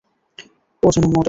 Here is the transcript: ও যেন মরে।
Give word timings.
ও 0.83 0.87
যেন 0.91 1.05
মরে। 1.05 1.19